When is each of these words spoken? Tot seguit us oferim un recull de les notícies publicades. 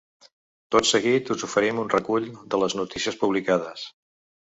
Tot 0.75 0.89
seguit 0.91 1.29
us 1.35 1.45
oferim 1.49 1.83
un 1.83 1.93
recull 1.93 2.29
de 2.55 2.65
les 2.65 2.79
notícies 2.83 3.25
publicades. 3.25 3.89